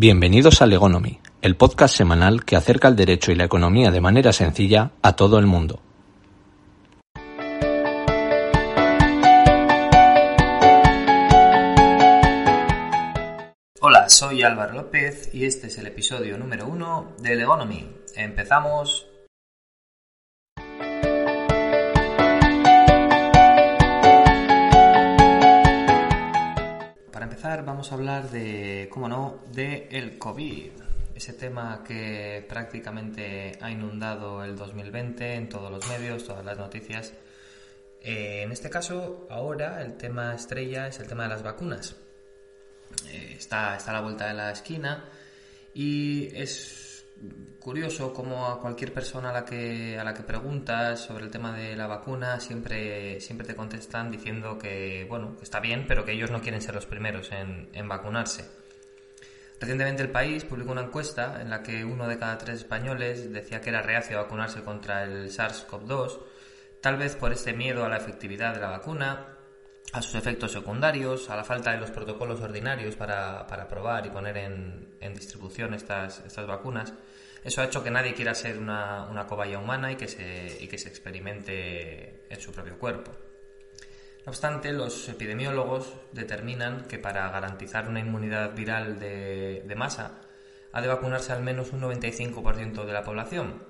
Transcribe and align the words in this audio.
Bienvenidos 0.00 0.62
a 0.62 0.66
Legonomy, 0.66 1.18
el 1.42 1.56
podcast 1.56 1.96
semanal 1.96 2.44
que 2.44 2.54
acerca 2.54 2.86
el 2.86 2.94
derecho 2.94 3.32
y 3.32 3.34
la 3.34 3.46
economía 3.46 3.90
de 3.90 4.00
manera 4.00 4.32
sencilla 4.32 4.92
a 5.02 5.16
todo 5.16 5.40
el 5.40 5.46
mundo. 5.46 5.82
Hola, 13.80 14.08
soy 14.08 14.44
Álvaro 14.44 14.74
López 14.74 15.34
y 15.34 15.46
este 15.46 15.66
es 15.66 15.78
el 15.78 15.88
episodio 15.88 16.38
número 16.38 16.68
uno 16.68 17.16
de 17.18 17.34
Legonomy. 17.34 17.90
Empezamos 18.14 19.08
vamos 27.56 27.90
a 27.90 27.94
hablar 27.94 28.30
de, 28.30 28.88
cómo 28.92 29.08
no, 29.08 29.38
de 29.52 29.88
el 29.90 30.18
COVID. 30.18 30.70
Ese 31.14 31.32
tema 31.32 31.82
que 31.82 32.44
prácticamente 32.46 33.52
ha 33.60 33.70
inundado 33.70 34.44
el 34.44 34.54
2020 34.54 35.34
en 35.34 35.48
todos 35.48 35.70
los 35.70 35.88
medios, 35.88 36.26
todas 36.26 36.44
las 36.44 36.58
noticias. 36.58 37.14
Eh, 38.02 38.42
en 38.42 38.52
este 38.52 38.68
caso, 38.68 39.26
ahora 39.30 39.80
el 39.80 39.96
tema 39.96 40.34
estrella 40.34 40.88
es 40.88 41.00
el 41.00 41.08
tema 41.08 41.22
de 41.22 41.30
las 41.30 41.42
vacunas. 41.42 41.96
Eh, 43.08 43.36
está, 43.38 43.76
está 43.76 43.92
a 43.92 43.94
la 43.94 44.00
vuelta 44.02 44.28
de 44.28 44.34
la 44.34 44.52
esquina 44.52 45.06
y 45.72 46.28
es 46.36 46.87
curioso 47.58 48.12
como 48.12 48.46
a 48.46 48.60
cualquier 48.60 48.92
persona 48.92 49.30
a 49.30 49.32
la 49.32 49.44
que 49.44 49.98
a 49.98 50.04
la 50.04 50.14
que 50.14 50.22
preguntas 50.22 51.00
sobre 51.00 51.24
el 51.24 51.30
tema 51.30 51.56
de 51.56 51.76
la 51.76 51.86
vacuna 51.86 52.40
siempre 52.40 53.20
siempre 53.20 53.46
te 53.46 53.54
contestan 53.54 54.10
diciendo 54.10 54.58
que 54.58 55.04
bueno 55.08 55.36
está 55.42 55.60
bien 55.60 55.84
pero 55.86 56.04
que 56.04 56.12
ellos 56.12 56.30
no 56.30 56.40
quieren 56.40 56.62
ser 56.62 56.74
los 56.74 56.86
primeros 56.86 57.30
en, 57.32 57.68
en 57.72 57.88
vacunarse. 57.88 58.44
Recientemente 59.60 60.02
el 60.04 60.10
país 60.10 60.44
publicó 60.44 60.70
una 60.70 60.82
encuesta 60.82 61.42
en 61.42 61.50
la 61.50 61.64
que 61.64 61.84
uno 61.84 62.06
de 62.06 62.16
cada 62.16 62.38
tres 62.38 62.58
españoles 62.58 63.32
decía 63.32 63.60
que 63.60 63.70
era 63.70 63.82
reacio 63.82 64.16
a 64.18 64.22
vacunarse 64.22 64.62
contra 64.62 65.02
el 65.02 65.30
SARS-CoV-2 65.30 66.20
tal 66.80 66.96
vez 66.96 67.16
por 67.16 67.32
este 67.32 67.52
miedo 67.52 67.84
a 67.84 67.88
la 67.88 67.96
efectividad 67.96 68.54
de 68.54 68.60
la 68.60 68.70
vacuna 68.70 69.37
a 69.92 70.02
sus 70.02 70.14
efectos 70.14 70.52
secundarios, 70.52 71.30
a 71.30 71.36
la 71.36 71.44
falta 71.44 71.72
de 71.72 71.78
los 71.78 71.90
protocolos 71.90 72.40
ordinarios 72.40 72.96
para, 72.96 73.46
para 73.46 73.68
probar 73.68 74.06
y 74.06 74.10
poner 74.10 74.36
en, 74.36 74.96
en 75.00 75.14
distribución 75.14 75.74
estas, 75.74 76.20
estas 76.26 76.46
vacunas 76.46 76.92
eso 77.44 77.62
ha 77.62 77.64
hecho 77.64 77.82
que 77.82 77.90
nadie 77.90 78.14
quiera 78.14 78.34
ser 78.34 78.58
una, 78.58 79.06
una 79.06 79.26
cobaya 79.26 79.58
humana 79.58 79.92
y 79.92 79.96
que, 79.96 80.08
se, 80.08 80.58
y 80.60 80.66
que 80.66 80.78
se 80.78 80.88
experimente 80.88 82.24
en 82.28 82.40
su 82.40 82.52
propio 82.52 82.78
cuerpo. 82.78 83.12
No 84.26 84.30
obstante, 84.30 84.72
los 84.72 85.08
epidemiólogos 85.08 85.92
determinan 86.12 86.86
que 86.86 86.98
para 86.98 87.30
garantizar 87.30 87.88
una 87.88 88.00
inmunidad 88.00 88.54
viral 88.54 88.98
de, 88.98 89.62
de 89.66 89.74
masa 89.74 90.20
ha 90.72 90.82
de 90.82 90.88
vacunarse 90.88 91.32
al 91.32 91.42
menos 91.42 91.72
un 91.72 91.80
95% 91.80 92.84
de 92.84 92.92
la 92.92 93.02
población, 93.02 93.62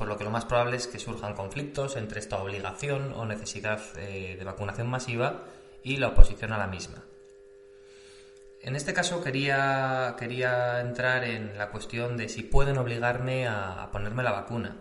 por 0.00 0.08
lo 0.08 0.16
que 0.16 0.24
lo 0.24 0.30
más 0.30 0.46
probable 0.46 0.78
es 0.78 0.86
que 0.86 0.98
surjan 0.98 1.34
conflictos 1.34 1.94
entre 1.96 2.20
esta 2.20 2.42
obligación 2.42 3.12
o 3.12 3.26
necesidad 3.26 3.82
eh, 3.98 4.34
de 4.38 4.44
vacunación 4.46 4.88
masiva 4.88 5.44
y 5.82 5.98
la 5.98 6.08
oposición 6.08 6.54
a 6.54 6.58
la 6.58 6.68
misma. 6.68 7.04
En 8.62 8.76
este 8.76 8.94
caso 8.94 9.22
quería, 9.22 10.16
quería 10.18 10.80
entrar 10.80 11.24
en 11.24 11.58
la 11.58 11.68
cuestión 11.68 12.16
de 12.16 12.30
si 12.30 12.42
pueden 12.42 12.78
obligarme 12.78 13.46
a, 13.46 13.90
ponerme 13.92 14.22
la 14.22 14.32
vacuna. 14.32 14.78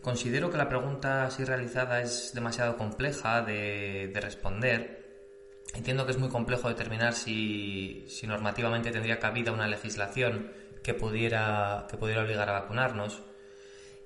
Considero 0.00 0.50
que 0.50 0.56
la 0.56 0.70
pregunta 0.70 1.26
así 1.26 1.44
realizada 1.44 2.00
es 2.00 2.32
demasiado 2.32 2.78
compleja 2.78 3.42
de, 3.42 4.10
responder. 4.22 5.28
Entiendo 5.74 6.06
que 6.06 6.12
es 6.12 6.18
muy 6.18 6.30
complejo 6.30 6.70
determinar 6.70 7.12
si, 7.12 8.06
si, 8.08 8.26
normativamente 8.26 8.90
tendría 8.90 9.20
cabida 9.20 9.52
una 9.52 9.68
legislación 9.68 10.50
que 10.82 10.94
pudiera, 10.94 11.86
que 11.90 11.98
pudiera 11.98 12.22
obligar 12.22 12.48
a 12.48 12.60
vacunarnos. 12.60 13.20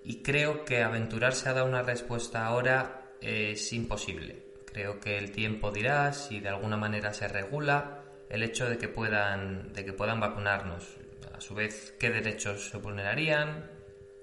Y 0.05 0.23
creo 0.23 0.65
que 0.67 0.83
aventurarse 0.83 1.49
a 1.49 1.55
dar 1.55 1.65
una 1.65 1.83
respuesta 1.83 2.47
ahora 2.47 3.15
es 3.23 3.73
imposible. 3.73 4.45
Creo 4.67 5.01
que 5.01 5.17
el 5.17 5.33
tiempo 5.33 5.71
dirá 5.71 6.13
si 6.13 6.41
de 6.41 6.51
alguna 6.51 6.77
manera 6.77 7.15
se 7.15 7.27
regula 7.27 8.03
el 8.29 8.43
hecho 8.43 8.69
de 8.69 8.77
que 8.77 8.89
puedan, 8.89 9.73
de 9.73 9.85
que 9.85 9.95
puedan 9.95 10.21
vacunarnos. 10.21 10.97
A 11.33 11.41
su 11.41 11.55
vez, 11.55 11.95
¿qué 11.99 12.11
derechos 12.11 12.69
se 12.69 12.77
vulnerarían? 12.77 13.71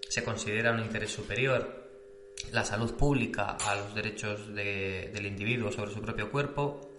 ¿Se 0.08 0.24
considera 0.24 0.72
un 0.72 0.82
interés 0.82 1.12
superior 1.12 1.82
la 2.52 2.64
salud 2.64 2.96
pública 2.96 3.58
a 3.66 3.76
los 3.76 3.96
derechos 3.96 4.54
del 4.54 5.26
individuo 5.26 5.72
sobre 5.72 5.92
su 5.92 6.02
propio 6.02 6.30
cuerpo? 6.30 6.96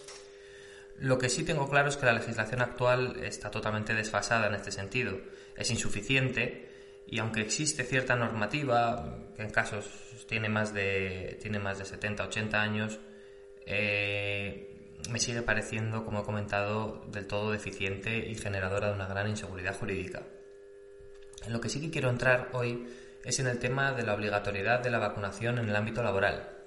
Lo 0.98 1.18
que 1.18 1.28
sí 1.28 1.44
tengo 1.44 1.68
claro 1.68 1.88
es 1.88 1.96
que 1.96 2.06
la 2.06 2.12
legislación 2.14 2.62
actual 2.62 3.16
está 3.22 3.50
totalmente 3.50 3.94
desfasada 3.94 4.48
en 4.48 4.54
este 4.54 4.72
sentido. 4.72 5.18
Es 5.56 5.70
insuficiente 5.70 6.71
y 7.06 7.18
aunque 7.18 7.40
existe 7.40 7.84
cierta 7.84 8.16
normativa, 8.16 9.18
que 9.36 9.42
en 9.42 9.50
casos 9.50 9.86
tiene 10.26 10.48
más 10.48 10.72
de, 10.72 11.38
tiene 11.40 11.58
más 11.58 11.78
de 11.78 11.84
70, 11.84 12.24
80 12.24 12.60
años, 12.60 13.00
eh, 13.66 14.98
me 15.10 15.18
sigue 15.18 15.42
pareciendo, 15.42 16.04
como 16.04 16.20
he 16.20 16.24
comentado, 16.24 17.04
del 17.08 17.26
todo 17.26 17.52
deficiente 17.52 18.16
y 18.28 18.34
generadora 18.34 18.88
de 18.88 18.94
una 18.94 19.06
gran 19.06 19.28
inseguridad 19.28 19.78
jurídica. 19.78 20.22
En 21.44 21.52
lo 21.52 21.60
que 21.60 21.68
sí 21.68 21.80
que 21.80 21.90
quiero 21.90 22.08
entrar 22.08 22.50
hoy 22.52 22.86
es 23.24 23.38
en 23.40 23.46
el 23.46 23.58
tema 23.58 23.92
de 23.92 24.04
la 24.04 24.14
obligatoriedad 24.14 24.80
de 24.80 24.90
la 24.90 24.98
vacunación 24.98 25.58
en 25.58 25.68
el 25.68 25.76
ámbito 25.76 26.02
laboral. 26.02 26.61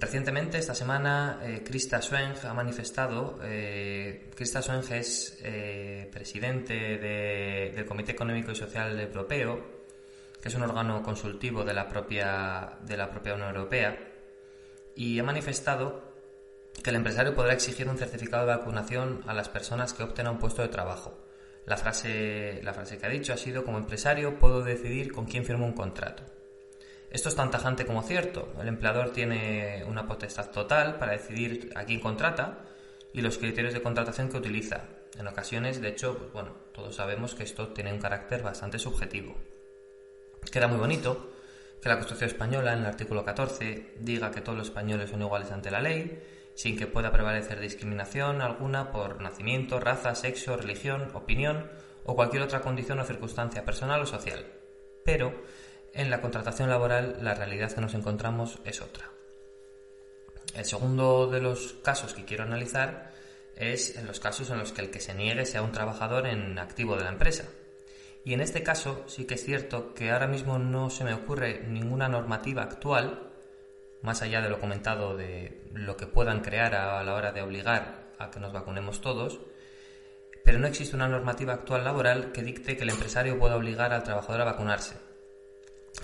Recientemente, 0.00 0.56
esta 0.56 0.74
semana, 0.74 1.40
eh, 1.42 1.62
Krista 1.62 2.00
ha 2.00 2.54
manifestado, 2.54 3.38
eh, 3.42 4.30
Krista 4.34 4.62
Sweng 4.62 4.90
es 4.92 5.38
eh, 5.42 6.08
presidente 6.10 6.96
del 6.96 7.84
Comité 7.84 8.12
Económico 8.12 8.50
y 8.50 8.56
Social 8.56 8.98
Europeo, 8.98 9.60
que 10.40 10.48
es 10.48 10.54
un 10.54 10.62
órgano 10.62 11.02
consultivo 11.02 11.64
de 11.64 11.74
la 11.74 11.86
propia, 11.86 12.78
de 12.82 12.96
la 12.96 13.10
propia 13.10 13.34
Unión 13.34 13.54
Europea, 13.54 13.98
y 14.94 15.18
ha 15.18 15.22
manifestado 15.22 16.02
que 16.82 16.88
el 16.88 16.96
empresario 16.96 17.34
podrá 17.34 17.52
exigir 17.52 17.86
un 17.86 17.98
certificado 17.98 18.46
de 18.46 18.56
vacunación 18.56 19.22
a 19.26 19.34
las 19.34 19.50
personas 19.50 19.92
que 19.92 20.02
opten 20.02 20.26
a 20.26 20.30
un 20.30 20.38
puesto 20.38 20.62
de 20.62 20.68
trabajo. 20.68 21.26
La 21.66 21.76
frase, 21.76 22.60
la 22.62 22.72
frase 22.72 22.96
que 22.96 23.04
ha 23.04 23.10
dicho 23.10 23.34
ha 23.34 23.36
sido, 23.36 23.66
como 23.66 23.76
empresario 23.76 24.38
puedo 24.38 24.64
decidir 24.64 25.12
con 25.12 25.26
quién 25.26 25.44
firmo 25.44 25.66
un 25.66 25.74
contrato. 25.74 26.39
Esto 27.10 27.28
es 27.28 27.34
tan 27.34 27.50
tajante 27.50 27.84
como 27.84 28.02
cierto. 28.02 28.52
El 28.60 28.68
empleador 28.68 29.10
tiene 29.10 29.84
una 29.86 30.06
potestad 30.06 30.50
total 30.50 30.96
para 30.98 31.12
decidir 31.12 31.70
a 31.74 31.84
quién 31.84 32.00
contrata 32.00 32.66
y 33.12 33.20
los 33.20 33.38
criterios 33.38 33.74
de 33.74 33.82
contratación 33.82 34.28
que 34.28 34.36
utiliza. 34.36 34.84
En 35.18 35.26
ocasiones, 35.26 35.80
de 35.80 35.88
hecho, 35.88 36.16
pues 36.16 36.32
bueno, 36.32 36.52
todos 36.72 36.94
sabemos 36.94 37.34
que 37.34 37.42
esto 37.42 37.68
tiene 37.68 37.92
un 37.92 37.98
carácter 37.98 38.42
bastante 38.42 38.78
subjetivo. 38.78 39.34
Queda 40.52 40.68
muy 40.68 40.78
bonito 40.78 41.32
que 41.82 41.88
la 41.88 41.96
Constitución 41.96 42.30
española, 42.30 42.72
en 42.74 42.80
el 42.80 42.86
artículo 42.86 43.24
14, 43.24 43.94
diga 43.98 44.30
que 44.30 44.40
todos 44.40 44.56
los 44.56 44.68
españoles 44.68 45.10
son 45.10 45.22
iguales 45.22 45.50
ante 45.50 45.70
la 45.70 45.80
ley 45.80 46.22
sin 46.54 46.76
que 46.76 46.86
pueda 46.86 47.10
prevalecer 47.10 47.58
discriminación 47.58 48.42
alguna 48.42 48.90
por 48.90 49.20
nacimiento, 49.20 49.80
raza, 49.80 50.14
sexo, 50.14 50.56
religión, 50.56 51.08
opinión 51.14 51.70
o 52.04 52.14
cualquier 52.14 52.42
otra 52.42 52.60
condición 52.60 53.00
o 53.00 53.04
circunstancia 53.04 53.64
personal 53.64 54.02
o 54.02 54.06
social. 54.06 54.44
Pero 55.04 55.32
en 55.94 56.10
la 56.10 56.20
contratación 56.20 56.70
laboral 56.70 57.18
la 57.20 57.34
realidad 57.34 57.72
que 57.72 57.80
nos 57.80 57.94
encontramos 57.94 58.58
es 58.64 58.80
otra. 58.80 59.10
El 60.54 60.64
segundo 60.64 61.28
de 61.28 61.40
los 61.40 61.74
casos 61.82 62.14
que 62.14 62.24
quiero 62.24 62.44
analizar 62.44 63.12
es 63.56 63.96
en 63.96 64.06
los 64.06 64.20
casos 64.20 64.50
en 64.50 64.58
los 64.58 64.72
que 64.72 64.82
el 64.82 64.90
que 64.90 65.00
se 65.00 65.14
niegue 65.14 65.46
sea 65.46 65.62
un 65.62 65.72
trabajador 65.72 66.26
en 66.26 66.58
activo 66.58 66.96
de 66.96 67.04
la 67.04 67.10
empresa. 67.10 67.44
Y 68.24 68.34
en 68.34 68.40
este 68.40 68.62
caso 68.62 69.04
sí 69.06 69.26
que 69.26 69.34
es 69.34 69.44
cierto 69.44 69.94
que 69.94 70.10
ahora 70.10 70.26
mismo 70.26 70.58
no 70.58 70.90
se 70.90 71.04
me 71.04 71.14
ocurre 71.14 71.60
ninguna 71.66 72.08
normativa 72.08 72.62
actual 72.62 73.30
más 74.02 74.22
allá 74.22 74.40
de 74.40 74.48
lo 74.48 74.60
comentado 74.60 75.16
de 75.16 75.62
lo 75.74 75.96
que 75.96 76.06
puedan 76.06 76.40
crear 76.40 76.74
a 76.74 77.02
la 77.04 77.14
hora 77.14 77.32
de 77.32 77.42
obligar 77.42 78.12
a 78.18 78.30
que 78.30 78.40
nos 78.40 78.52
vacunemos 78.52 79.00
todos, 79.00 79.40
pero 80.44 80.58
no 80.58 80.66
existe 80.66 80.96
una 80.96 81.08
normativa 81.08 81.54
actual 81.54 81.84
laboral 81.84 82.32
que 82.32 82.42
dicte 82.42 82.76
que 82.76 82.84
el 82.84 82.90
empresario 82.90 83.38
pueda 83.38 83.56
obligar 83.56 83.92
al 83.92 84.02
trabajador 84.02 84.42
a 84.42 84.44
vacunarse. 84.44 85.09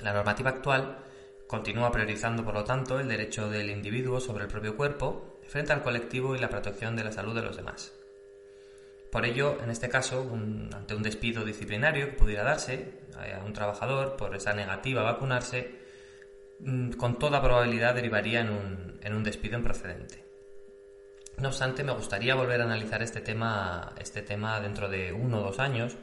La 0.02 0.12
normativa 0.12 0.50
actual 0.50 0.98
continúa 1.46 1.92
priorizando, 1.92 2.44
por 2.44 2.54
lo 2.54 2.64
tanto, 2.64 2.98
el 2.98 3.08
derecho 3.08 3.48
del 3.48 3.70
individuo 3.70 4.20
sobre 4.20 4.44
el 4.44 4.50
propio 4.50 4.76
cuerpo 4.76 5.38
frente 5.46 5.72
al 5.72 5.82
colectivo 5.82 6.34
y 6.34 6.38
la 6.38 6.48
protección 6.48 6.96
de 6.96 7.04
la 7.04 7.12
salud 7.12 7.34
de 7.34 7.42
los 7.42 7.56
demás. 7.56 7.92
Por 9.12 9.24
ello, 9.24 9.58
en 9.62 9.70
este 9.70 9.88
caso, 9.88 10.28
ante 10.74 10.94
un 10.94 11.02
despido 11.02 11.44
disciplinario 11.44 12.06
que 12.06 12.16
pudiera 12.16 12.42
darse 12.42 13.00
a 13.14 13.44
un 13.44 13.52
trabajador 13.52 14.16
por 14.16 14.34
esa 14.34 14.52
negativa 14.52 15.02
a 15.02 15.12
vacunarse, 15.12 15.86
Mm, 16.58 16.92
con 16.92 17.18
toda 17.18 17.42
probabilidad 17.42 17.94
derivaría 17.94 18.40
en 18.40 18.50
un, 18.50 19.00
en 19.02 19.14
un 19.14 19.22
despido 19.22 19.58
improcedente. 19.58 20.24
No 21.38 21.48
obstante, 21.48 21.84
me 21.84 21.92
gustaría 21.92 22.34
volver 22.34 22.62
a 22.62 22.64
analizar 22.64 23.02
este 23.02 23.20
tema, 23.20 23.92
este 24.00 24.22
tema 24.22 24.58
dentro 24.60 24.88
de 24.88 25.12
uno 25.12 25.40
o 25.40 25.42
dos 25.42 25.58
años, 25.58 25.96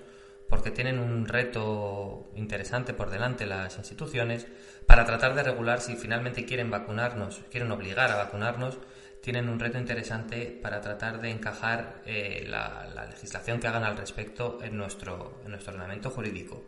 porque 0.53 0.69
tienen 0.69 0.99
un 0.99 1.27
reto 1.27 2.29
interesante 2.35 2.93
por 2.93 3.09
delante 3.09 3.47
las 3.47 3.75
instituciones 3.79 4.45
para 4.85 5.03
tratar 5.03 5.33
de 5.33 5.41
regular 5.41 5.81
si 5.81 5.95
finalmente 5.95 6.45
quieren 6.45 6.69
vacunarnos, 6.69 7.41
quieren 7.49 7.71
obligar 7.71 8.11
a 8.11 8.17
vacunarnos, 8.17 8.77
tienen 9.19 9.49
un 9.49 9.59
reto 9.59 9.79
interesante 9.79 10.59
para 10.61 10.79
tratar 10.79 11.19
de 11.21 11.31
encajar 11.31 12.03
eh, 12.05 12.45
la, 12.47 12.87
legislación 13.09 13.59
que 13.59 13.67
hagan 13.67 13.83
al 13.83 13.97
respecto 13.97 14.59
en 14.61 14.77
nuestro, 14.77 15.39
en 15.43 15.49
nuestro 15.49 15.73
ordenamiento 15.73 16.11
jurídico. 16.11 16.63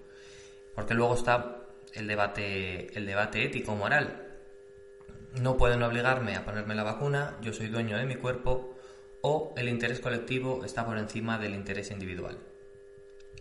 Porque 0.74 0.96
luego 0.96 1.14
está 1.14 1.68
el 1.94 2.08
debate, 2.08 2.98
el 2.98 3.06
debate 3.06 3.44
ético-moral. 3.44 4.36
No 5.40 5.58
pueden 5.58 5.84
obligarme 5.84 6.36
a 6.36 6.44
ponerme 6.44 6.74
la 6.74 6.82
vacuna, 6.82 7.38
yo 7.40 7.54
soy 7.54 7.68
dueño 7.68 8.00
de 8.00 8.08
mi 8.08 8.16
cuerpo, 8.16 8.80
o 9.22 9.54
el 9.56 9.70
interés 9.70 10.00
colectivo 10.00 10.66
está 10.66 10.84
por 10.88 10.98
encima 10.98 11.38
del 11.38 11.54
interés 11.54 11.92
individual. 11.92 12.40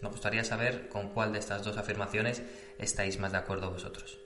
Me 0.05 0.11
gustaría 0.11 0.45
saber 0.45 0.91
con 0.91 1.09
cuál 1.09 1.33
de 1.33 1.39
estas 1.39 1.65
dos 1.65 1.79
afirmaciones 1.79 2.43
estáis 2.79 3.19
más 3.19 3.33
de 3.33 3.39
acuerdo 3.39 3.71
vosotros. 3.71 4.19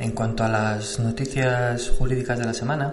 En 0.00 0.10
cuanto 0.16 0.42
a 0.42 0.48
las 0.48 0.98
noticias 0.98 1.90
jurídicas 1.90 2.40
de 2.40 2.46
la 2.46 2.54
semana, 2.54 2.92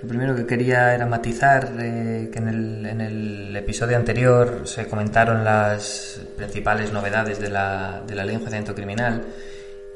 lo 0.00 0.08
primero 0.08 0.34
que 0.34 0.46
quería 0.46 0.94
era 0.94 1.04
matizar 1.04 1.74
eh, 1.78 2.30
que 2.32 2.38
en 2.38 3.00
el, 3.02 3.54
episodio 3.54 3.98
anterior 3.98 4.62
se 4.64 4.86
comentaron 4.86 5.44
las 5.44 6.22
principales 6.36 6.90
novedades 6.90 7.38
de 7.38 7.50
la, 7.50 8.02
de 8.06 8.14
ley 8.14 8.28
de 8.28 8.32
enjuiciamiento 8.32 8.74
criminal 8.74 9.26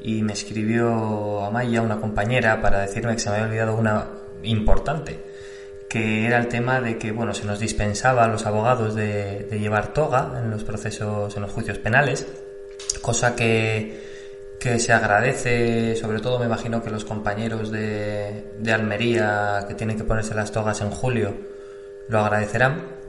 y 0.01 0.21
me 0.23 0.33
escribió 0.33 1.43
Amaya, 1.43 1.81
una 1.81 1.99
compañera, 1.99 2.61
para 2.61 2.79
decirme 2.79 3.13
que 3.13 3.19
se 3.19 3.29
me 3.29 3.37
había 3.37 3.47
olvidado 3.47 3.75
una 3.75 4.07
importante, 4.43 5.19
que 5.87 6.25
era 6.25 6.37
el 6.39 6.47
tema 6.47 6.81
de 6.81 6.97
que 6.97 7.11
bueno, 7.11 7.33
se 7.33 7.45
nos 7.45 7.59
dispensaba 7.59 8.23
a 8.23 8.27
los 8.27 8.45
abogados 8.45 8.95
de, 8.95 9.47
de 9.49 9.59
llevar 9.59 9.93
toga 9.93 10.39
en 10.43 10.49
los 10.49 10.63
procesos, 10.63 11.35
en 11.35 11.41
los 11.41 11.51
juicios 11.51 11.77
penales, 11.77 12.27
cosa 13.01 13.35
que 13.35 14.11
que 14.61 14.77
se 14.77 14.93
agradece, 14.93 15.95
sobre 15.95 16.19
todo 16.19 16.37
me 16.37 16.45
imagino 16.45 16.83
que 16.83 16.91
los 16.91 17.03
compañeros 17.03 17.71
de, 17.71 18.45
de 18.59 18.71
Almería 18.71 19.65
que 19.67 19.73
tienen 19.73 19.97
que 19.97 20.03
ponerse 20.03 20.35
las 20.35 20.51
togas 20.51 20.81
en 20.81 20.91
julio 20.91 21.33
lo 22.07 22.19
agradecerán 22.19 23.00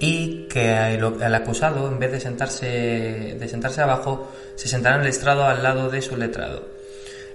y 0.00 0.46
que 0.48 0.94
el, 0.94 1.34
acusado 1.34 1.88
en 1.88 1.98
vez 1.98 2.12
de 2.12 2.20
sentarse 2.20 3.36
de 3.38 3.48
sentarse 3.48 3.80
abajo 3.80 4.28
se 4.54 4.68
sentará 4.68 4.96
en 4.96 5.02
el 5.02 5.08
estrado 5.08 5.44
al 5.44 5.62
lado 5.62 5.90
de 5.90 6.02
su 6.02 6.16
letrado. 6.16 6.62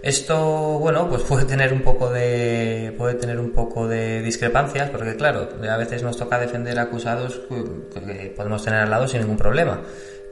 Esto 0.01 0.79
bueno 0.79 1.09
pues 1.09 1.23
puede 1.23 1.45
tener 1.45 1.71
un 1.73 1.81
poco 1.81 2.09
de 2.09 2.93
puede 2.97 3.15
tener 3.15 3.39
un 3.39 3.51
poco 3.51 3.87
de 3.87 4.21
discrepancias 4.21 4.89
porque 4.89 5.15
claro 5.15 5.49
a 5.69 5.77
veces 5.77 6.03
nos 6.03 6.17
toca 6.17 6.39
defender 6.39 6.77
acusados 6.79 7.41
que 7.93 8.33
podemos 8.35 8.63
tener 8.63 8.81
al 8.81 8.89
lado 8.89 9.07
sin 9.07 9.21
ningún 9.21 9.37
problema. 9.37 9.81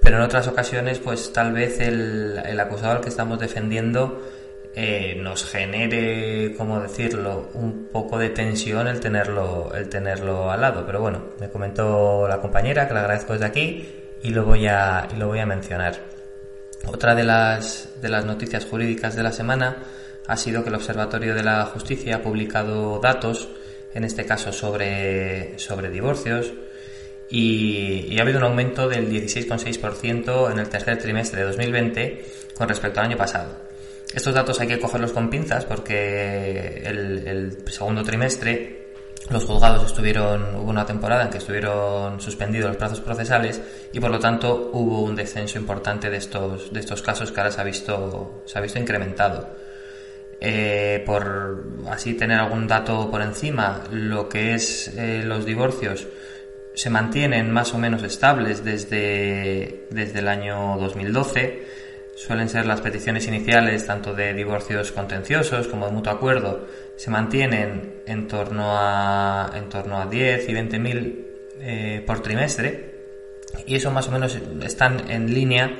Pero 0.02 0.18
en 0.18 0.24
otras 0.24 0.48
ocasiones 0.48 1.00
pues 1.00 1.32
tal 1.32 1.54
vez 1.54 1.80
el, 1.80 2.42
el 2.46 2.60
acusado 2.60 2.94
al 2.94 3.02
que 3.02 3.10
estamos 3.10 3.40
defendiendo 3.40 4.22
eh, 4.76 5.16
nos 5.18 5.46
genere, 5.46 6.54
como 6.58 6.80
decirlo, 6.80 7.50
un 7.54 7.90
poco 7.92 8.18
de 8.18 8.30
tensión 8.30 8.88
el 8.88 9.00
tenerlo, 9.00 9.72
el 9.74 9.90
tenerlo 9.90 10.50
al 10.50 10.62
lado. 10.62 10.86
Pero 10.86 11.02
bueno, 11.02 11.30
me 11.40 11.50
comentó 11.50 12.28
la 12.28 12.40
compañera, 12.40 12.88
que 12.88 12.94
le 12.94 13.00
agradezco 13.02 13.34
desde 13.34 13.46
aquí, 13.46 13.90
y 14.24 14.30
lo 14.30 14.46
voy 14.46 14.68
a, 14.68 15.08
lo 15.18 15.28
voy 15.28 15.40
a 15.40 15.46
mencionar. 15.46 15.96
Otra 16.88 17.16
de 17.16 17.24
las, 17.24 17.90
de 18.02 18.10
las 18.10 18.26
noticias 18.26 18.66
jurídicas 18.66 19.16
de 19.16 19.24
la 19.24 19.32
semana 19.32 19.78
ha 20.26 20.38
sido 20.38 20.64
que 20.64 20.70
el 20.70 20.76
Observatorio 20.76 21.36
de 21.36 21.44
la 21.44 21.66
Justicia 21.66 22.18
ha 22.18 22.22
publicado 22.22 23.00
datos, 23.00 23.50
en 23.94 24.04
este 24.04 24.26
caso 24.26 24.52
sobre, 24.52 25.60
sobre 25.60 25.90
divorcios, 25.90 26.54
y, 27.30 28.18
ha 28.18 28.22
habido 28.22 28.40
un 28.40 28.46
aumento 28.46 28.88
del 28.90 29.10
16,6% 29.10 30.52
en 30.52 30.60
el 30.60 30.70
tercer 30.70 30.98
trimestre 30.98 31.42
de 31.42 31.48
2020 31.48 32.26
con 32.56 32.68
respecto 32.68 33.00
al 33.00 33.08
año 33.08 33.18
pasado. 33.18 33.71
Estos 34.14 34.34
datos 34.34 34.60
hay 34.60 34.68
que 34.68 34.80
cogerlos 34.80 35.14
con 35.14 35.30
pinzas 35.30 35.66
porque 35.66 36.84
el, 36.86 37.58
segundo 37.68 38.04
trimestre 38.04 38.82
los 39.30 39.46
juzgados 39.46 39.86
estuvieron, 39.86 40.56
hubo 40.56 40.70
una 40.70 40.86
temporada 40.86 41.24
en 41.24 41.30
que 41.30 41.38
estuvieron 41.38 42.20
suspendidos 42.20 42.70
los 42.70 42.78
plazos 42.78 43.00
procesales 43.00 43.62
y 43.94 44.00
por 44.00 44.12
lo 44.12 44.20
tanto 44.20 44.72
hubo 44.74 45.04
un 45.04 45.16
descenso 45.16 45.58
importante 45.58 46.10
de 46.10 46.18
estos, 46.18 46.74
de 46.74 46.80
estos 46.82 47.02
casos 47.02 47.32
que 47.32 47.40
ahora 47.40 47.52
se 47.52 47.62
ha 47.62 47.64
visto, 47.64 48.44
se 48.46 48.58
ha 48.58 48.62
visto 48.62 48.80
incrementado. 48.80 49.48
Eh, 50.44 51.04
por 51.06 51.66
así 51.90 52.16
tener 52.16 52.40
algún 52.40 52.68
dato 52.68 53.10
por 53.12 53.22
encima, 53.22 53.84
lo 53.92 54.28
que 54.28 54.56
es 54.56 54.88
eh, 54.98 55.22
los 55.24 55.46
divorcios 55.46 56.08
se 56.74 56.90
mantienen 56.90 57.52
más 57.52 57.74
o 57.74 57.78
menos 57.78 58.04
estables 58.04 58.64
desde, 58.64 59.86
desde 59.92 60.20
el 60.20 60.28
año 60.28 60.78
2012. 60.80 61.64
Suelen 62.22 62.50
ser 62.50 62.68
las 62.68 62.82
peticiones 62.82 63.28
iniciales, 63.28 63.88
tanto 63.88 64.14
de 64.14 64.36
divorcios 64.36 64.92
contenciosos 64.92 65.68
como 65.68 65.88
de 65.88 65.92
mutuo 65.92 66.14
acuerdo, 66.14 66.68
se 66.96 67.10
mantienen 67.10 68.04
en 68.06 68.28
torno 68.28 68.78
a, 68.78 69.52
en 69.56 69.68
torno 69.70 70.00
a 70.00 70.06
10 70.06 70.48
y 70.48 70.54
20 70.54 70.78
mil 70.78 71.26
eh, 71.60 72.04
por 72.06 72.22
trimestre. 72.22 72.94
Y 73.66 73.74
eso 73.74 73.90
más 73.90 74.08
o 74.08 74.12
menos 74.12 74.38
están 74.62 75.10
en 75.10 75.34
línea 75.34 75.80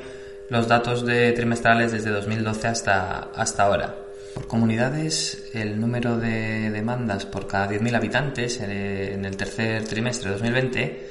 los 0.50 0.68
datos 0.68 1.06
de 1.06 1.32
trimestrales 1.34 1.92
desde 1.92 2.10
2012 2.10 2.68
hasta, 2.70 3.20
hasta 3.36 3.62
ahora. 3.62 3.96
Por 4.34 4.48
comunidades, 4.48 5.52
el 5.54 5.80
número 5.80 6.18
de 6.18 6.72
demandas 6.72 7.28
por 7.28 7.46
cada 7.46 7.70
10.000 7.70 7.96
habitantes 7.96 8.60
eh, 8.62 9.14
en 9.14 9.26
el 9.26 9.38
tercer 9.38 9.84
trimestre 9.84 10.32
de 10.32 10.38
2020 10.38 11.10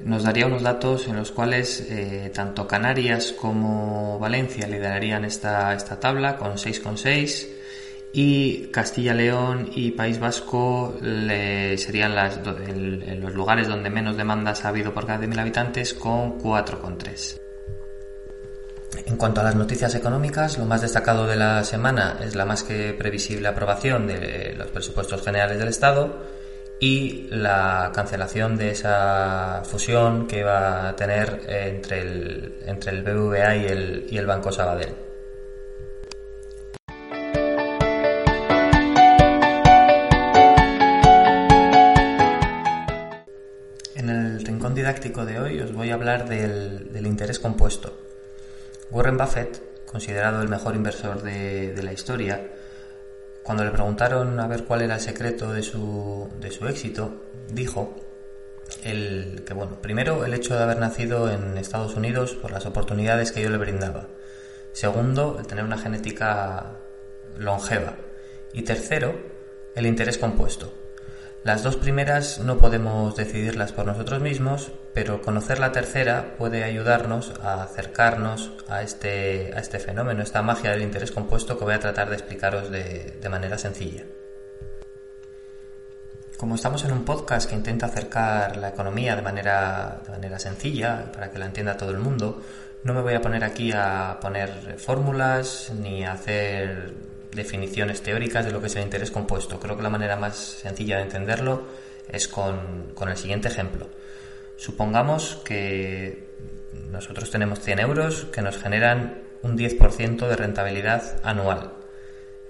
nos 0.00 0.24
daría 0.24 0.46
unos 0.46 0.62
datos 0.62 1.06
en 1.06 1.16
los 1.16 1.30
cuales 1.30 1.80
eh, 1.88 2.30
tanto 2.34 2.66
Canarias 2.66 3.32
como 3.32 4.18
Valencia 4.18 4.66
liderarían 4.66 5.24
esta, 5.24 5.74
esta 5.74 6.00
tabla 6.00 6.36
con 6.36 6.52
6,6 6.52 7.48
y 8.12 8.66
Castilla-León 8.66 9.70
y 9.74 9.92
País 9.92 10.18
Vasco 10.18 10.98
serían 11.00 12.14
las, 12.14 12.40
los 12.44 13.34
lugares 13.34 13.68
donde 13.68 13.88
menos 13.90 14.16
demandas 14.16 14.64
ha 14.64 14.68
habido 14.68 14.92
por 14.92 15.06
cada 15.06 15.24
10.000 15.24 15.40
habitantes 15.40 15.94
con 15.94 16.38
4,3. 16.38 17.40
En 19.06 19.16
cuanto 19.16 19.40
a 19.40 19.44
las 19.44 19.56
noticias 19.56 19.94
económicas, 19.94 20.58
lo 20.58 20.66
más 20.66 20.82
destacado 20.82 21.26
de 21.26 21.36
la 21.36 21.64
semana 21.64 22.18
es 22.22 22.34
la 22.34 22.44
más 22.44 22.62
que 22.62 22.92
previsible 22.92 23.48
aprobación 23.48 24.06
de 24.06 24.54
los 24.56 24.68
presupuestos 24.68 25.22
generales 25.22 25.58
del 25.58 25.68
Estado 25.68 26.41
y 26.82 27.28
la 27.30 27.92
cancelación 27.94 28.56
de 28.56 28.72
esa 28.72 29.62
fusión 29.64 30.26
que 30.26 30.42
va 30.42 30.88
a 30.88 30.96
tener 30.96 31.44
entre 31.46 32.00
el, 32.00 32.58
entre 32.66 32.90
el 32.90 33.04
BBVA 33.04 33.54
y 33.54 33.66
el, 33.66 34.06
y 34.10 34.18
el 34.18 34.26
Banco 34.26 34.50
Sabadell. 34.50 34.92
En 43.94 44.10
el 44.10 44.44
rincón 44.44 44.74
didáctico 44.74 45.24
de 45.24 45.38
hoy 45.38 45.60
os 45.60 45.72
voy 45.72 45.90
a 45.90 45.94
hablar 45.94 46.28
del, 46.28 46.92
del 46.92 47.06
interés 47.06 47.38
compuesto. 47.38 47.96
Warren 48.90 49.16
Buffett, 49.16 49.86
considerado 49.86 50.42
el 50.42 50.48
mejor 50.48 50.74
inversor 50.74 51.22
de, 51.22 51.80
la 51.80 51.92
historia, 51.92 52.40
cuando 53.42 53.64
le 53.64 53.70
preguntaron 53.70 54.38
a 54.38 54.46
ver 54.46 54.64
cuál 54.64 54.82
era 54.82 54.94
el 54.94 55.00
secreto 55.00 55.52
de 55.52 55.62
su, 55.62 56.28
de 56.40 56.50
su 56.50 56.66
éxito, 56.68 57.22
dijo 57.48 57.94
el, 58.84 59.42
que, 59.46 59.54
bueno, 59.54 59.80
primero 59.80 60.24
el 60.24 60.34
hecho 60.34 60.54
de 60.54 60.62
haber 60.62 60.78
nacido 60.78 61.30
en 61.30 61.58
Estados 61.58 61.96
Unidos 61.96 62.34
por 62.34 62.52
las 62.52 62.66
oportunidades 62.66 63.32
que 63.32 63.42
yo 63.42 63.50
le 63.50 63.58
brindaba. 63.58 64.08
Segundo, 64.72 65.36
el 65.38 65.46
tener 65.46 65.64
una 65.64 65.78
genética 65.78 66.78
longeva. 67.36 67.94
Y 68.52 68.62
tercero, 68.62 69.14
el 69.74 69.86
interés 69.86 70.18
compuesto. 70.18 70.72
Las 71.44 71.62
dos 71.62 71.76
primeras 71.76 72.38
no 72.38 72.58
podemos 72.58 73.16
decidirlas 73.16 73.72
por 73.72 73.86
nosotros 73.86 74.22
mismos, 74.22 74.70
pero 74.94 75.22
conocer 75.22 75.58
la 75.58 75.72
tercera 75.72 76.34
puede 76.36 76.64
ayudarnos 76.64 77.32
a 77.42 77.62
acercarnos 77.62 78.52
a 78.68 78.82
este, 78.82 79.52
a 79.54 79.60
este 79.60 79.78
fenómeno, 79.78 80.22
esta 80.22 80.42
magia 80.42 80.70
del 80.70 80.82
interés 80.82 81.10
compuesto 81.10 81.58
que 81.58 81.64
voy 81.64 81.74
a 81.74 81.80
tratar 81.80 82.08
de 82.10 82.16
explicaros 82.16 82.70
de, 82.70 83.28
manera 83.30 83.56
sencilla. 83.56 84.04
Como 86.36 86.56
estamos 86.56 86.84
en 86.84 86.92
un 86.92 87.04
podcast 87.04 87.48
que 87.48 87.54
intenta 87.54 87.86
acercar 87.86 88.56
la 88.56 88.70
economía 88.70 89.16
de 89.16 89.22
manera, 89.22 90.00
de 90.04 90.10
manera 90.10 90.38
sencilla, 90.38 91.10
para 91.12 91.30
que 91.30 91.38
la 91.38 91.46
entienda 91.46 91.76
todo 91.76 91.90
el 91.90 91.98
mundo, 91.98 92.42
no 92.84 92.94
me 92.94 93.00
voy 93.00 93.14
a 93.14 93.22
poner 93.22 93.44
aquí 93.44 93.70
a 93.72 94.18
poner 94.20 94.76
fórmulas 94.78 95.70
ni 95.78 96.04
a 96.04 96.12
hacer 96.12 96.92
definiciones 97.32 98.02
teóricas 98.02 98.44
de 98.44 98.52
lo 98.52 98.60
que 98.60 98.66
es 98.66 98.76
el 98.76 98.82
interés 98.82 99.10
compuesto. 99.10 99.58
Creo 99.58 99.76
que 99.76 99.82
la 99.82 99.90
manera 99.90 100.16
más 100.16 100.36
sencilla 100.36 100.96
de 100.96 101.04
entenderlo 101.04 101.62
es 102.08 102.28
con, 102.28 102.92
el 103.08 103.16
siguiente 103.16 103.48
ejemplo. 103.48 103.86
Supongamos 104.62 105.40
que 105.44 106.28
nosotros 106.92 107.32
tenemos 107.32 107.58
100 107.58 107.80
euros 107.80 108.26
que 108.26 108.42
nos 108.42 108.58
generan 108.58 109.24
un 109.42 109.58
10% 109.58 110.28
de 110.28 110.36
rentabilidad 110.36 111.18
anual. 111.24 111.72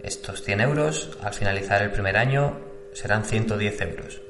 Estos 0.03 0.43
100 0.43 0.61
euros 0.61 1.17
al 1.23 1.33
finalizar 1.33 1.81
el 1.81 1.91
primer 1.91 2.19
año 2.19 2.61
serán 2.93 3.25
110 3.25 3.81
euros. 3.81 4.21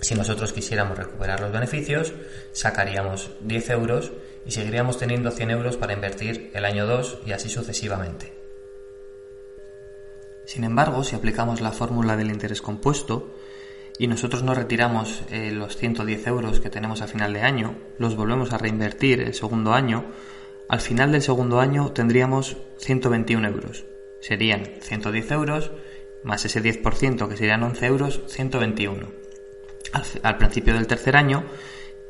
Si 0.00 0.16
nosotros 0.16 0.52
quisiéramos 0.52 0.98
recuperar 0.98 1.38
los 1.38 1.52
beneficios, 1.52 2.12
sacaríamos 2.50 3.30
10 3.42 3.70
euros 3.70 4.10
y 4.44 4.50
seguiríamos 4.50 4.98
teniendo 4.98 5.30
100 5.30 5.50
euros 5.52 5.76
para 5.76 5.92
invertir 5.92 6.50
el 6.54 6.64
año 6.64 6.86
2 6.86 7.20
y 7.24 7.30
así 7.30 7.48
sucesivamente. 7.48 8.32
Sin 10.44 10.64
embargo, 10.64 11.04
si 11.04 11.14
aplicamos 11.14 11.60
la 11.60 11.70
fórmula 11.70 12.16
del 12.16 12.32
interés 12.32 12.60
compuesto 12.60 13.32
y 14.00 14.06
nosotros 14.06 14.42
no 14.42 14.54
retiramos 14.54 15.24
eh, 15.30 15.50
los 15.52 15.76
110 15.76 16.26
euros 16.26 16.58
que 16.60 16.70
tenemos 16.70 17.02
a 17.02 17.06
final 17.06 17.34
de 17.34 17.42
año, 17.42 17.76
los 17.98 18.16
volvemos 18.16 18.50
a 18.50 18.56
reinvertir 18.56 19.20
el 19.20 19.34
segundo 19.34 19.74
año, 19.74 20.06
al 20.70 20.80
final 20.80 21.12
del 21.12 21.20
segundo 21.20 21.60
año 21.60 21.92
tendríamos 21.92 22.56
121 22.78 23.46
euros. 23.46 23.84
Serían 24.22 24.70
110 24.80 25.30
euros 25.32 25.72
más 26.24 26.46
ese 26.46 26.62
10% 26.62 27.28
que 27.28 27.36
serían 27.36 27.62
11 27.62 27.86
euros, 27.86 28.22
121. 28.26 29.06
Al, 29.92 30.02
al 30.22 30.38
principio 30.38 30.72
del 30.72 30.86
tercer 30.86 31.14
año, 31.14 31.44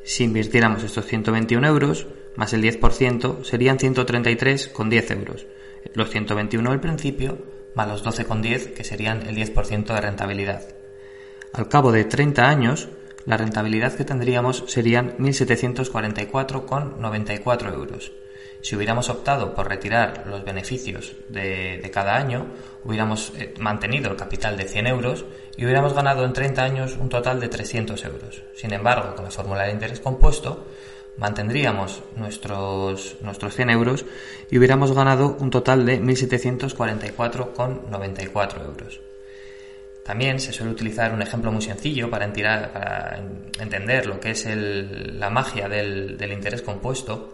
si 0.05 0.23
invirtiéramos 0.23 0.85
estos 0.85 1.07
121 1.07 1.67
euros, 1.67 2.07
más 2.37 2.53
el 2.53 2.63
10%, 2.63 3.43
serían 3.43 3.79
133,10 3.79 5.11
euros. 5.19 5.47
Los 5.95 6.09
121 6.11 6.71
al 6.71 6.81
principio, 6.81 7.37
más 7.75 7.89
los 7.89 8.05
12,10, 8.05 8.75
que 8.75 8.85
serían 8.85 9.27
el 9.27 9.35
10% 9.35 9.93
de 9.93 10.01
rentabilidad. 10.01 10.80
Al 11.53 11.69
cabo 11.69 11.91
de 11.91 12.05
30 12.05 12.49
años, 12.49 12.89
la 13.27 13.37
rentabilidad 13.37 13.95
que 13.95 14.05
tendríamos 14.05 14.63
serían 14.69 15.17
1.744,94 15.19 17.75
euros. 17.75 18.13
Si 18.61 18.77
hubiéramos 18.77 19.09
optado 19.09 19.53
por 19.55 19.69
retirar 19.69 20.27
los 20.27 20.45
beneficios 20.45 21.17
de, 21.29 21.91
cada 21.93 22.17
año, 22.17 22.47
hubiéramos 22.85 23.33
eh, 23.37 23.53
mantenido 23.59 24.09
el 24.11 24.17
capital 24.17 24.57
de 24.57 24.69
100 24.69 24.87
euros 24.87 25.25
y 25.57 25.65
hubiéramos 25.65 25.93
ganado 25.93 26.25
en 26.25 26.33
30 26.33 26.63
años 26.63 26.97
un 27.01 27.09
total 27.09 27.41
de 27.41 27.49
300 27.49 28.05
euros. 28.05 28.45
Sin 28.55 28.73
embargo, 28.73 29.17
con 29.17 29.25
la 29.25 29.33
fórmula 29.33 29.65
de 29.65 29.73
interés 29.73 29.99
compuesto, 29.99 30.69
mantendríamos 31.17 32.05
nuestros, 32.17 33.17
nuestros 33.23 33.57
100 33.57 33.71
euros 33.71 34.05
y 34.51 34.59
hubiéramos 34.59 34.93
ganado 34.93 35.37
un 35.41 35.51
total 35.51 35.85
de 35.85 36.01
1.744,94 36.01 38.65
euros. 38.65 39.01
También 40.11 40.41
se 40.41 40.53
suele 40.53 40.73
utilizar 40.73 41.15
un 41.15 41.23
ejemplo 41.23 41.53
muy 41.53 41.63
sencillo 41.63 42.11
para, 42.11 42.25
entender 42.25 44.07
lo 44.07 44.19
que 44.19 44.33
es 44.33 44.45
la 44.45 45.31
magia 45.31 45.69
del, 45.69 46.19
interés 46.33 46.63
compuesto 46.63 47.33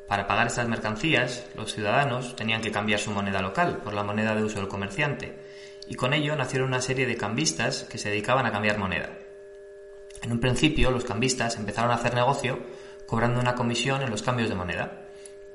Para 0.08 0.26
pagar 0.26 0.48
estas 0.48 0.70
mercancías, 0.70 1.46
los 1.56 1.74
ciudadanos 1.74 2.36
tenían 2.36 2.62
que 2.62 2.72
cambiar 2.72 3.00
su 3.00 3.12
moneda 3.12 3.42
local 3.42 3.82
por 3.84 3.94
la 3.94 4.04
moneda 4.04 4.36
de 4.36 4.44
uso 4.44 4.60
del 4.60 4.70
comerciante, 4.70 5.38
y 5.86 5.96
con 5.96 6.14
ello 6.14 6.36
nacieron 6.36 6.70
una 6.70 6.82
serie 6.82 7.06
de 7.06 7.18
cambistas 7.18 7.84
que 7.84 7.98
se 7.98 8.10
dedicaban 8.10 8.46
a 8.46 8.52
cambiar 8.52 8.78
moneda. 8.78 9.10
En 10.22 10.32
un 10.32 10.40
principio, 10.40 10.92
los 10.92 11.06
cambistas 11.06 11.58
empezaron 11.58 11.92
a 11.92 11.96
hacer 11.96 12.14
negocio 12.14 12.60
cobrando 13.06 13.40
una 13.40 13.56
comisión 13.56 14.02
en 14.02 14.10
los 14.10 14.22
cambios 14.22 14.50
de 14.50 14.56
moneda, 14.56 15.08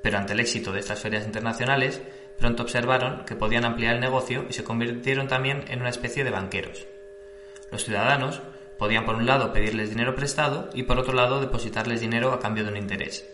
pero 0.03 0.19
ante 0.19 0.33
el 0.33 0.41
éxito 0.41 0.73
de 0.73 0.81
estas 0.81 1.01
ferias 1.01 1.27
internacionales, 1.27 2.03
pronto 2.39 2.63
observaron 2.63 3.25
que 3.25 3.37
podían 3.37 3.65
ampliar 3.65 3.95
el 3.95 4.01
negocio 4.01 4.47
y 4.49 4.53
se 4.53 4.65
convirtieron 4.65 5.29
también 5.29 5.65
en 5.69 5.81
una 5.81 5.91
especie 5.91 6.25
de 6.25 6.31
banqueros. 6.31 6.87
Los 7.71 7.85
ciudadanos 7.85 8.43
podían 8.79 9.05
por 9.05 9.15
un 9.15 9.27
lado 9.27 9.53
pedirles 9.53 9.91
dinero 9.91 10.15
prestado 10.15 10.71
y 10.75 10.83
por 10.83 10.99
otro 10.99 11.13
lado 11.13 11.41
depositarles 11.41 12.01
dinero 12.01 12.33
a 12.33 12.41
cambio 12.41 12.65
de 12.65 12.71
un 12.71 12.77
interés. 12.77 13.29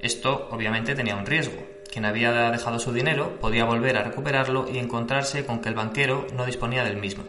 Esto 0.00 0.48
obviamente 0.50 0.94
tenía 0.94 1.14
un 1.16 1.26
riesgo. 1.26 1.62
Quien 1.90 2.06
había 2.06 2.50
dejado 2.50 2.78
su 2.78 2.92
dinero 2.92 3.38
podía 3.38 3.64
volver 3.64 3.98
a 3.98 4.02
recuperarlo 4.02 4.66
y 4.72 4.78
encontrarse 4.78 5.44
con 5.44 5.60
que 5.60 5.68
el 5.68 5.74
banquero 5.74 6.26
no 6.34 6.46
disponía 6.46 6.84
del 6.84 6.96
mismo. 6.96 7.24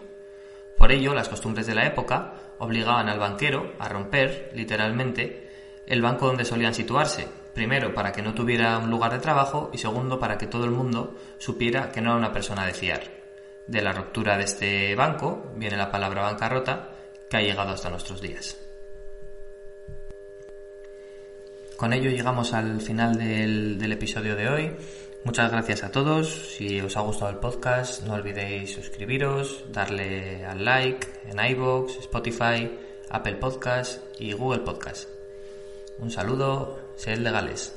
Por 0.84 0.92
ello, 0.92 1.14
las 1.14 1.30
costumbres 1.30 1.66
de 1.66 1.76
la 1.76 1.88
época 1.88 2.34
obligaban 2.60 3.08
al 3.08 3.18
banquero 3.18 3.72
a 3.80 3.88
romper, 3.88 4.52
literalmente, 4.54 5.50
el 5.88 6.02
banco 6.02 6.28
donde 6.28 6.44
solían 6.44 6.74
situarse, 6.74 7.26
Primero, 7.54 7.94
para 7.94 8.12
que 8.12 8.22
no 8.22 8.34
tuviera 8.34 8.78
un 8.80 8.90
lugar 8.90 9.14
de 9.14 9.20
trabajo 9.20 9.72
y 9.72 9.78
segundo, 9.78 10.20
para 10.20 10.38
que 10.38 10.48
todo 10.48 10.66
el 10.66 10.72
mundo 10.72 11.16
supiera 11.38 11.90
que 11.90 12.02
no 12.02 12.10
era 12.10 12.18
una 12.18 12.34
persona 12.34 12.66
de 12.66 12.74
fiar. 12.74 13.00
De 13.66 13.82
la 13.82 13.94
ruptura 13.94 14.38
de 14.38 14.44
este 14.44 14.94
banco 14.94 15.54
viene 15.56 15.78
la 15.78 15.90
palabra 15.90 16.24
bancarrota 16.24 16.90
que 17.30 17.38
ha 17.38 17.42
llegado 17.42 17.72
hasta 17.72 17.90
nuestros 17.90 18.20
días. 18.20 18.58
Con 21.78 21.94
ello 21.94 22.10
llegamos 22.10 22.54
al 22.54 22.82
final 22.82 23.18
del, 23.18 23.92
episodio 23.94 24.36
de 24.36 24.50
hoy. 24.50 24.76
Muchas 25.24 25.52
gracias 25.52 25.84
a 25.84 25.92
todos. 25.92 26.28
Si 26.58 26.82
os 26.82 26.98
ha 26.98 27.02
gustado 27.02 27.32
el 27.32 27.38
podcast, 27.38 28.04
no 28.04 28.16
olvidéis 28.16 28.74
suscribiros, 28.74 29.64
darle 29.72 30.46
al 30.46 30.66
like 30.66 31.08
en 31.30 31.40
iVoox, 31.40 31.98
Spotify, 32.00 32.70
Apple 33.10 33.36
Podcast 33.36 34.04
y 34.20 34.34
Google 34.34 34.60
Podcast. 34.60 35.08
Un 36.00 36.12
saludo, 36.12 36.78
sed 36.98 37.20
legales. 37.20 37.74